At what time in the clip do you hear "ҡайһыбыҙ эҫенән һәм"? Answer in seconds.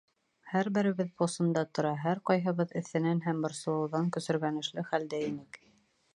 2.31-3.45